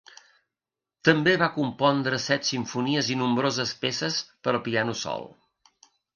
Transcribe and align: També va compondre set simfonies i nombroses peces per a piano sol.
També 1.09 1.35
va 1.41 1.49
compondre 1.57 2.19
set 2.23 2.49
simfonies 2.49 3.11
i 3.17 3.19
nombroses 3.21 3.75
peces 3.85 4.19
per 4.49 4.57
a 4.57 4.65
piano 4.71 4.99
sol. 5.05 5.31